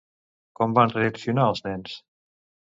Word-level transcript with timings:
Com 0.59 0.73
van 0.77 0.95
reaccionar 0.95 1.47
els 1.53 1.63
nens? 1.69 1.97